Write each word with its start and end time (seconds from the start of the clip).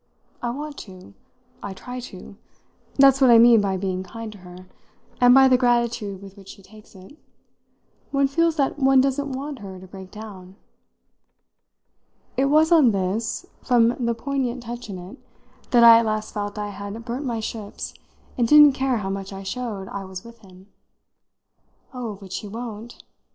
"I 0.41 0.49
want 0.49 0.79
to 0.79 1.13
I 1.61 1.75
try 1.75 1.99
to; 1.99 2.35
that's 2.95 3.21
what 3.21 3.29
I 3.29 3.37
mean 3.37 3.61
by 3.61 3.77
being 3.77 4.01
kind 4.01 4.31
to 4.31 4.39
her, 4.39 4.65
and 5.19 5.31
by 5.31 5.47
the 5.47 5.59
gratitude 5.59 6.23
with 6.23 6.35
which 6.35 6.49
she 6.49 6.63
takes 6.63 6.95
it. 6.95 7.15
One 8.09 8.27
feels 8.27 8.55
that 8.55 8.79
one 8.79 8.99
doesn't 8.99 9.31
want 9.33 9.59
her 9.59 9.79
to 9.79 9.85
break 9.85 10.09
down." 10.09 10.55
It 12.35 12.45
was 12.45 12.71
on 12.71 12.89
this 12.93 13.45
from 13.61 13.89
the 14.07 14.15
poignant 14.15 14.63
touch 14.63 14.89
in 14.89 14.97
it 14.97 15.19
that 15.69 15.83
I 15.83 15.99
at 15.99 16.07
last 16.07 16.33
felt 16.33 16.57
I 16.57 16.69
had 16.69 17.05
burnt 17.05 17.23
my 17.27 17.39
ships 17.39 17.93
and 18.39 18.47
didn't 18.47 18.73
care 18.73 18.97
how 18.97 19.11
much 19.11 19.31
I 19.31 19.43
showed 19.43 19.87
I 19.87 20.03
was 20.03 20.23
with 20.23 20.39
him. 20.39 20.67
"Oh, 21.93 22.15
but 22.15 22.33
she 22.33 22.47
won't. 22.47 23.03